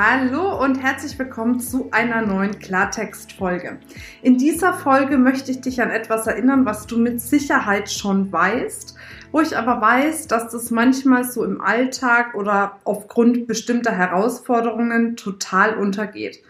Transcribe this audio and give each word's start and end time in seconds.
Hallo 0.00 0.62
und 0.62 0.80
herzlich 0.80 1.18
willkommen 1.18 1.58
zu 1.58 1.88
einer 1.90 2.24
neuen 2.24 2.60
Klartext-Folge. 2.60 3.80
In 4.22 4.38
dieser 4.38 4.72
Folge 4.72 5.18
möchte 5.18 5.50
ich 5.50 5.60
dich 5.60 5.82
an 5.82 5.90
etwas 5.90 6.28
erinnern, 6.28 6.64
was 6.64 6.86
du 6.86 6.98
mit 6.98 7.20
Sicherheit 7.20 7.90
schon 7.90 8.30
weißt, 8.30 8.94
wo 9.32 9.40
ich 9.40 9.56
aber 9.56 9.80
weiß, 9.80 10.28
dass 10.28 10.52
das 10.52 10.70
manchmal 10.70 11.24
so 11.24 11.44
im 11.44 11.60
Alltag 11.60 12.36
oder 12.36 12.78
aufgrund 12.84 13.48
bestimmter 13.48 13.90
Herausforderungen 13.90 15.16
total 15.16 15.76
untergeht. 15.76 16.44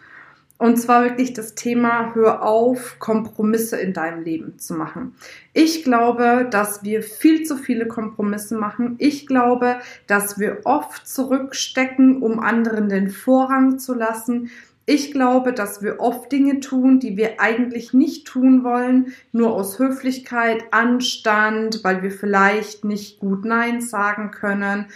Und 0.59 0.77
zwar 0.77 1.05
wirklich 1.05 1.35
das 1.35 1.55
Thema, 1.55 2.15
hör 2.15 2.43
auf, 2.43 2.99
Kompromisse 2.99 3.77
in 3.77 3.93
deinem 3.93 4.25
Leben 4.25 4.59
zu 4.59 4.75
machen. 4.75 5.15
Ich 5.53 5.85
glaube, 5.85 6.49
dass 6.51 6.83
wir 6.83 7.05
viel 7.05 7.45
zu 7.45 7.57
viele 7.57 7.87
Kompromisse 7.87 8.57
machen. 8.57 8.97
Ich 8.99 9.29
glaube, 9.29 9.77
dass 10.09 10.41
wir 10.41 10.63
oft 10.65 11.07
zurückstecken, 11.07 12.23
um 12.23 12.41
anderen 12.41 12.89
den 12.89 13.09
Vorrang 13.09 13.79
zu 13.79 13.95
lassen. 13.95 14.51
Ich 14.85 15.13
glaube, 15.13 15.53
dass 15.53 15.81
wir 15.81 16.01
oft 16.01 16.33
Dinge 16.33 16.59
tun, 16.59 16.99
die 16.99 17.17
wir 17.17 17.41
eigentlich 17.41 17.93
nicht 17.93 18.27
tun 18.27 18.65
wollen, 18.65 19.13
nur 19.31 19.55
aus 19.55 19.79
Höflichkeit, 19.79 20.65
Anstand, 20.73 21.85
weil 21.85 22.03
wir 22.03 22.11
vielleicht 22.11 22.85
nicht 22.85 23.21
gut 23.21 23.45
Nein 23.45 23.81
sagen 23.81 24.33
können 24.33 24.87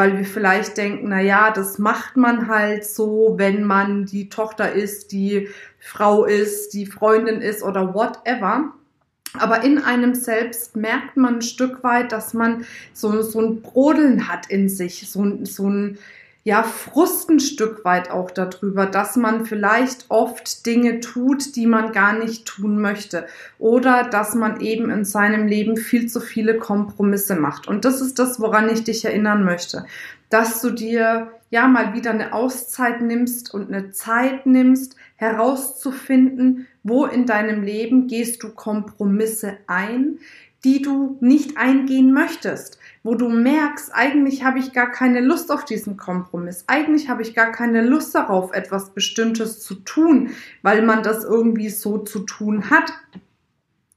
weil 0.00 0.16
wir 0.16 0.24
vielleicht 0.24 0.78
denken, 0.78 1.10
na 1.10 1.20
ja, 1.20 1.50
das 1.50 1.78
macht 1.78 2.16
man 2.16 2.48
halt 2.48 2.86
so, 2.86 3.34
wenn 3.36 3.64
man 3.64 4.06
die 4.06 4.30
Tochter 4.30 4.72
ist, 4.72 5.12
die 5.12 5.50
Frau 5.78 6.24
ist, 6.24 6.72
die 6.72 6.86
Freundin 6.86 7.42
ist 7.42 7.62
oder 7.62 7.92
whatever. 7.92 8.72
Aber 9.38 9.62
in 9.62 9.76
einem 9.76 10.14
selbst 10.14 10.74
merkt 10.74 11.18
man 11.18 11.34
ein 11.34 11.42
Stück 11.42 11.84
weit, 11.84 12.12
dass 12.12 12.32
man 12.32 12.64
so, 12.94 13.20
so 13.20 13.42
ein 13.42 13.60
Brodeln 13.60 14.26
hat 14.26 14.46
in 14.46 14.70
sich, 14.70 15.10
so, 15.10 15.44
so 15.44 15.68
ein, 15.68 15.98
ja, 16.42 16.62
Frust 16.62 17.28
ein 17.28 17.40
Stück 17.40 17.84
weit 17.84 18.10
auch 18.10 18.30
darüber, 18.30 18.86
dass 18.86 19.16
man 19.16 19.44
vielleicht 19.44 20.06
oft 20.08 20.64
Dinge 20.64 21.00
tut, 21.00 21.54
die 21.54 21.66
man 21.66 21.92
gar 21.92 22.18
nicht 22.18 22.46
tun 22.46 22.80
möchte. 22.80 23.26
Oder 23.58 24.04
dass 24.04 24.34
man 24.34 24.60
eben 24.60 24.90
in 24.90 25.04
seinem 25.04 25.46
Leben 25.46 25.76
viel 25.76 26.08
zu 26.08 26.20
viele 26.20 26.56
Kompromisse 26.56 27.36
macht. 27.36 27.68
Und 27.68 27.84
das 27.84 28.00
ist 28.00 28.18
das, 28.18 28.40
woran 28.40 28.70
ich 28.70 28.84
dich 28.84 29.04
erinnern 29.04 29.44
möchte. 29.44 29.84
Dass 30.30 30.62
du 30.62 30.70
dir 30.70 31.30
ja 31.50 31.68
mal 31.68 31.92
wieder 31.92 32.10
eine 32.10 32.32
Auszeit 32.32 33.02
nimmst 33.02 33.52
und 33.52 33.68
eine 33.68 33.90
Zeit 33.90 34.46
nimmst, 34.46 34.96
herauszufinden, 35.16 36.66
wo 36.82 37.04
in 37.04 37.26
deinem 37.26 37.62
Leben 37.62 38.06
gehst 38.06 38.42
du 38.42 38.48
Kompromisse 38.54 39.58
ein, 39.66 40.20
die 40.64 40.82
du 40.82 41.16
nicht 41.20 41.56
eingehen 41.56 42.12
möchtest 42.12 42.80
wo 43.02 43.14
du 43.14 43.28
merkst, 43.28 43.94
eigentlich 43.94 44.44
habe 44.44 44.58
ich 44.58 44.72
gar 44.72 44.90
keine 44.90 45.20
Lust 45.20 45.50
auf 45.50 45.64
diesen 45.64 45.96
Kompromiss. 45.96 46.64
Eigentlich 46.66 47.08
habe 47.08 47.22
ich 47.22 47.34
gar 47.34 47.50
keine 47.50 47.82
Lust 47.82 48.14
darauf, 48.14 48.52
etwas 48.52 48.90
Bestimmtes 48.90 49.60
zu 49.60 49.76
tun, 49.76 50.30
weil 50.62 50.82
man 50.82 51.02
das 51.02 51.24
irgendwie 51.24 51.70
so 51.70 51.98
zu 51.98 52.20
tun 52.20 52.68
hat. 52.68 52.92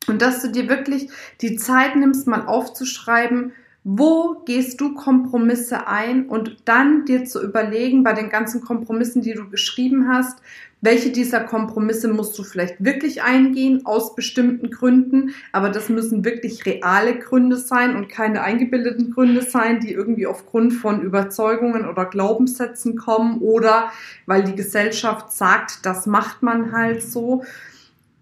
Und 0.07 0.21
dass 0.21 0.41
du 0.41 0.49
dir 0.49 0.69
wirklich 0.69 1.09
die 1.41 1.57
Zeit 1.57 1.95
nimmst, 1.95 2.27
mal 2.27 2.45
aufzuschreiben, 2.45 3.51
wo 3.85 4.41
gehst 4.45 4.79
du 4.79 4.93
Kompromisse 4.93 5.87
ein 5.87 6.27
und 6.29 6.55
dann 6.65 7.03
dir 7.03 7.25
zu 7.25 7.43
überlegen 7.43 8.03
bei 8.03 8.13
den 8.13 8.29
ganzen 8.29 8.61
Kompromissen, 8.61 9.21
die 9.21 9.33
du 9.33 9.49
geschrieben 9.49 10.07
hast, 10.07 10.39
welche 10.83 11.11
dieser 11.11 11.39
Kompromisse 11.39 12.09
musst 12.09 12.37
du 12.37 12.43
vielleicht 12.43 12.83
wirklich 12.83 13.23
eingehen 13.23 13.85
aus 13.85 14.15
bestimmten 14.15 14.69
Gründen, 14.69 15.33
aber 15.53 15.69
das 15.69 15.87
müssen 15.87 16.25
wirklich 16.25 16.65
reale 16.65 17.17
Gründe 17.17 17.55
sein 17.55 17.95
und 17.95 18.09
keine 18.09 18.41
eingebildeten 18.41 19.11
Gründe 19.11 19.43
sein, 19.43 19.79
die 19.79 19.93
irgendwie 19.93 20.27
aufgrund 20.27 20.73
von 20.73 21.01
Überzeugungen 21.01 21.87
oder 21.87 22.03
Glaubenssätzen 22.03 22.97
kommen 22.97 23.39
oder 23.39 23.93
weil 24.25 24.43
die 24.43 24.55
Gesellschaft 24.55 25.31
sagt, 25.31 25.85
das 25.85 26.05
macht 26.05 26.43
man 26.43 26.73
halt 26.73 27.01
so. 27.01 27.45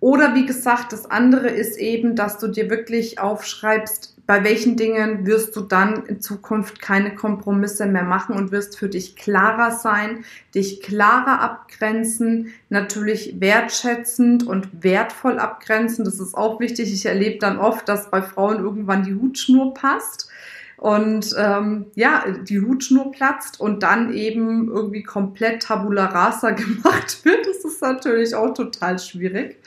Oder 0.01 0.33
wie 0.33 0.47
gesagt, 0.47 0.93
das 0.93 1.09
andere 1.09 1.47
ist 1.47 1.77
eben, 1.77 2.15
dass 2.15 2.39
du 2.39 2.47
dir 2.47 2.71
wirklich 2.71 3.19
aufschreibst, 3.19 4.15
bei 4.25 4.43
welchen 4.43 4.75
Dingen 4.75 5.27
wirst 5.27 5.55
du 5.55 5.61
dann 5.61 6.05
in 6.05 6.21
Zukunft 6.21 6.81
keine 6.81 7.13
Kompromisse 7.13 7.85
mehr 7.85 8.03
machen 8.03 8.35
und 8.35 8.51
wirst 8.51 8.79
für 8.79 8.89
dich 8.89 9.15
klarer 9.15 9.71
sein, 9.71 10.25
dich 10.55 10.81
klarer 10.81 11.41
abgrenzen, 11.41 12.51
natürlich 12.69 13.39
wertschätzend 13.39 14.47
und 14.47 14.83
wertvoll 14.83 15.37
abgrenzen. 15.37 16.03
Das 16.03 16.19
ist 16.19 16.33
auch 16.33 16.59
wichtig. 16.59 16.91
Ich 16.91 17.05
erlebe 17.05 17.37
dann 17.37 17.59
oft, 17.59 17.87
dass 17.87 18.09
bei 18.09 18.23
Frauen 18.23 18.57
irgendwann 18.57 19.03
die 19.03 19.13
Hutschnur 19.15 19.75
passt 19.75 20.29
und 20.77 21.35
ähm, 21.37 21.85
ja, 21.93 22.23
die 22.41 22.59
Hutschnur 22.59 23.11
platzt 23.11 23.59
und 23.59 23.83
dann 23.83 24.13
eben 24.13 24.67
irgendwie 24.67 25.03
komplett 25.03 25.61
Tabula 25.61 26.05
Rasa 26.05 26.49
gemacht 26.51 27.23
wird. 27.23 27.40
Ist 27.65 27.81
natürlich 27.81 28.35
auch 28.35 28.53
total 28.53 28.99
schwierig. 28.99 29.57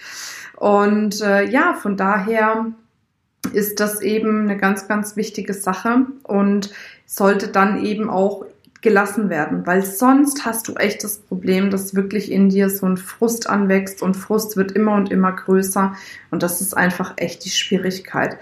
Und 0.56 1.20
äh, 1.20 1.44
ja, 1.44 1.74
von 1.74 1.96
daher 1.96 2.66
ist 3.52 3.80
das 3.80 4.00
eben 4.00 4.42
eine 4.42 4.56
ganz, 4.56 4.88
ganz 4.88 5.16
wichtige 5.16 5.54
Sache 5.54 6.06
und 6.22 6.70
sollte 7.06 7.48
dann 7.48 7.84
eben 7.84 8.08
auch 8.08 8.46
gelassen 8.80 9.30
werden, 9.30 9.66
weil 9.66 9.82
sonst 9.84 10.44
hast 10.44 10.68
du 10.68 10.74
echt 10.74 11.02
das 11.04 11.18
Problem, 11.18 11.70
dass 11.70 11.94
wirklich 11.94 12.30
in 12.30 12.50
dir 12.50 12.68
so 12.68 12.86
ein 12.86 12.98
Frust 12.98 13.48
anwächst 13.48 14.02
und 14.02 14.14
Frust 14.14 14.58
wird 14.58 14.72
immer 14.72 14.94
und 14.94 15.10
immer 15.10 15.32
größer 15.32 15.94
und 16.30 16.42
das 16.42 16.60
ist 16.60 16.76
einfach 16.76 17.14
echt 17.16 17.46
die 17.46 17.50
Schwierigkeit. 17.50 18.38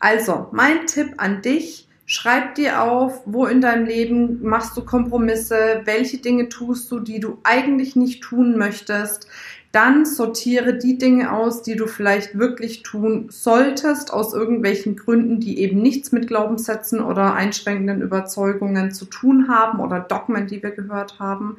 Also, 0.00 0.48
mein 0.50 0.86
Tipp 0.86 1.12
an 1.18 1.42
dich, 1.42 1.88
schreib 2.12 2.56
dir 2.56 2.82
auf, 2.82 3.22
wo 3.24 3.46
in 3.46 3.60
deinem 3.62 3.86
Leben 3.86 4.42
machst 4.42 4.76
du 4.76 4.84
Kompromisse, 4.84 5.80
welche 5.84 6.18
Dinge 6.18 6.48
tust 6.50 6.90
du, 6.92 7.00
die 7.00 7.20
du 7.20 7.38
eigentlich 7.42 7.96
nicht 7.96 8.22
tun 8.22 8.58
möchtest 8.58 9.28
dann 9.72 10.04
sortiere 10.04 10.74
die 10.74 10.98
Dinge 10.98 11.32
aus, 11.32 11.62
die 11.62 11.76
du 11.76 11.86
vielleicht 11.86 12.38
wirklich 12.38 12.82
tun 12.82 13.28
solltest, 13.30 14.12
aus 14.12 14.34
irgendwelchen 14.34 14.96
Gründen, 14.96 15.40
die 15.40 15.60
eben 15.60 15.80
nichts 15.80 16.12
mit 16.12 16.28
Glaubenssätzen 16.28 17.00
oder 17.00 17.32
einschränkenden 17.32 18.02
Überzeugungen 18.02 18.92
zu 18.92 19.06
tun 19.06 19.48
haben 19.48 19.80
oder 19.80 19.98
Dogmen, 20.00 20.46
die 20.46 20.62
wir 20.62 20.72
gehört 20.72 21.18
haben. 21.18 21.56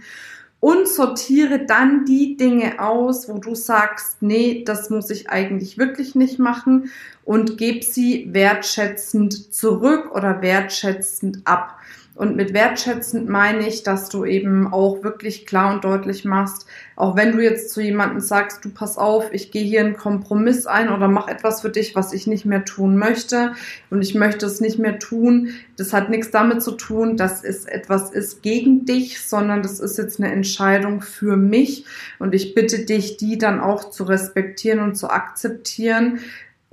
Und 0.64 0.88
sortiere 0.88 1.66
dann 1.66 2.06
die 2.06 2.38
Dinge 2.38 2.80
aus, 2.80 3.28
wo 3.28 3.38
du 3.38 3.54
sagst, 3.54 4.22
nee, 4.22 4.64
das 4.66 4.90
muss 4.90 5.10
ich 5.10 5.30
eigentlich 5.30 5.78
wirklich 5.78 6.16
nicht 6.16 6.40
machen 6.40 6.90
und 7.26 7.58
gib 7.58 7.84
sie 7.84 8.30
wertschätzend 8.32 9.54
zurück 9.54 10.16
oder 10.16 10.42
wertschätzend 10.42 11.40
ab. 11.44 11.80
Und 12.16 12.36
mit 12.36 12.54
wertschätzend 12.54 13.28
meine 13.28 13.68
ich, 13.68 13.82
dass 13.82 14.08
du 14.10 14.24
eben 14.24 14.72
auch 14.72 15.04
wirklich 15.04 15.48
klar 15.48 15.74
und 15.74 15.84
deutlich 15.84 16.26
machst, 16.26 16.68
auch 16.96 17.16
wenn 17.16 17.32
du 17.32 17.44
jetzt 17.44 17.72
zu 17.72 17.82
jemandem 17.82 18.20
sagst, 18.20 18.64
du 18.64 18.70
pass 18.70 19.00
auf, 19.00 19.34
ich 19.34 19.50
gehe 19.50 19.64
hier 19.64 19.80
einen 19.80 19.98
Kompromiss 19.98 20.68
ein 20.68 20.90
oder 20.90 21.08
mach 21.08 21.28
etwas 21.28 21.62
für 21.62 21.72
dich, 21.72 21.96
was 21.96 22.14
ich 22.14 22.28
nicht 22.28 22.46
mehr 22.46 22.66
tun 22.66 22.98
möchte 22.98 23.54
und 23.90 24.04
ich 24.04 24.14
möchte 24.14 24.46
es 24.46 24.62
nicht 24.62 24.78
mehr 24.78 25.00
tun. 25.00 25.50
Das 25.76 25.92
hat 25.92 26.12
nichts 26.12 26.30
damit 26.30 26.62
zu 26.62 26.74
tun, 26.74 27.18
dass 27.18 27.44
es 27.44 27.66
etwas 27.66 28.12
ist 28.12 28.44
gegen 28.44 28.86
dich, 28.86 29.20
sondern 29.24 29.64
das 29.64 29.80
ist 29.80 29.98
jetzt 29.98 30.20
eine 30.20 30.32
Entscheidung 30.32 31.02
für 31.02 31.36
mich 31.36 31.86
und 32.20 32.36
ich 32.36 32.54
bitte 32.54 32.86
dich, 32.86 33.18
die 33.18 33.40
dann 33.40 33.60
auch 33.60 33.90
zu 33.90 34.04
respektieren 34.04 34.82
und 34.82 34.96
zu 34.96 35.10
akzeptieren 35.10 36.20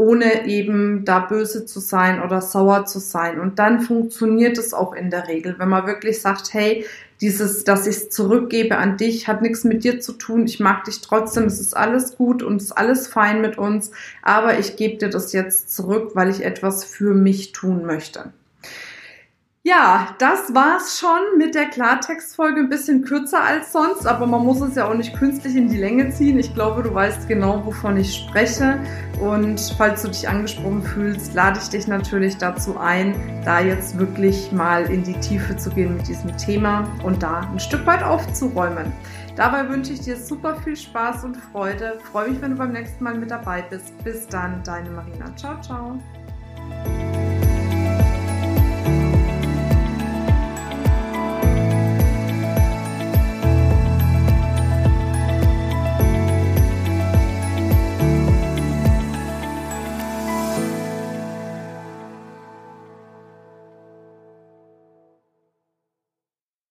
ohne 0.00 0.46
eben 0.46 1.04
da 1.04 1.18
böse 1.18 1.66
zu 1.66 1.78
sein 1.78 2.22
oder 2.22 2.40
sauer 2.40 2.86
zu 2.86 2.98
sein. 3.00 3.38
Und 3.38 3.58
dann 3.58 3.82
funktioniert 3.82 4.56
es 4.56 4.72
auch 4.72 4.94
in 4.94 5.10
der 5.10 5.28
Regel, 5.28 5.56
wenn 5.58 5.68
man 5.68 5.86
wirklich 5.86 6.22
sagt, 6.22 6.54
hey, 6.54 6.86
dieses, 7.20 7.64
dass 7.64 7.86
ich 7.86 7.96
es 7.96 8.08
zurückgebe 8.08 8.78
an 8.78 8.96
dich, 8.96 9.28
hat 9.28 9.42
nichts 9.42 9.62
mit 9.62 9.84
dir 9.84 10.00
zu 10.00 10.14
tun. 10.14 10.46
Ich 10.46 10.58
mag 10.58 10.84
dich 10.84 11.02
trotzdem, 11.02 11.44
es 11.44 11.60
ist 11.60 11.76
alles 11.76 12.16
gut 12.16 12.42
und 12.42 12.56
es 12.56 12.64
ist 12.64 12.72
alles 12.72 13.08
fein 13.08 13.42
mit 13.42 13.58
uns, 13.58 13.90
aber 14.22 14.58
ich 14.58 14.76
gebe 14.76 14.96
dir 14.96 15.10
das 15.10 15.34
jetzt 15.34 15.70
zurück, 15.70 16.12
weil 16.14 16.30
ich 16.30 16.46
etwas 16.46 16.82
für 16.82 17.12
mich 17.12 17.52
tun 17.52 17.84
möchte. 17.84 18.32
Ja, 19.62 20.16
das 20.18 20.54
war's 20.54 20.98
schon 20.98 21.36
mit 21.36 21.54
der 21.54 21.66
Klartextfolge. 21.66 22.60
Ein 22.60 22.70
bisschen 22.70 23.04
kürzer 23.04 23.44
als 23.44 23.72
sonst, 23.72 24.06
aber 24.06 24.26
man 24.26 24.42
muss 24.42 24.62
es 24.62 24.74
ja 24.74 24.88
auch 24.88 24.94
nicht 24.94 25.14
künstlich 25.14 25.54
in 25.54 25.68
die 25.68 25.76
Länge 25.76 26.08
ziehen. 26.08 26.38
Ich 26.38 26.54
glaube, 26.54 26.82
du 26.82 26.94
weißt 26.94 27.28
genau, 27.28 27.62
wovon 27.66 27.98
ich 27.98 28.16
spreche. 28.16 28.78
Und 29.20 29.60
falls 29.76 30.00
du 30.00 30.08
dich 30.08 30.26
angesprochen 30.26 30.82
fühlst, 30.82 31.34
lade 31.34 31.60
ich 31.62 31.68
dich 31.68 31.86
natürlich 31.86 32.38
dazu 32.38 32.78
ein, 32.78 33.14
da 33.44 33.60
jetzt 33.60 33.98
wirklich 33.98 34.50
mal 34.50 34.90
in 34.90 35.02
die 35.02 35.20
Tiefe 35.20 35.54
zu 35.58 35.68
gehen 35.68 35.98
mit 35.98 36.08
diesem 36.08 36.34
Thema 36.38 36.90
und 37.04 37.22
da 37.22 37.40
ein 37.40 37.60
Stück 37.60 37.84
weit 37.84 38.02
aufzuräumen. 38.02 38.90
Dabei 39.36 39.68
wünsche 39.68 39.92
ich 39.92 40.00
dir 40.00 40.16
super 40.16 40.56
viel 40.56 40.74
Spaß 40.74 41.24
und 41.24 41.36
Freude. 41.36 41.98
Freue 42.10 42.30
mich, 42.30 42.40
wenn 42.40 42.52
du 42.52 42.56
beim 42.56 42.72
nächsten 42.72 43.04
Mal 43.04 43.14
mit 43.14 43.30
dabei 43.30 43.60
bist. 43.68 43.92
Bis 44.04 44.26
dann, 44.26 44.62
deine 44.64 44.88
Marina. 44.88 45.36
Ciao, 45.36 45.60
ciao. 45.60 45.98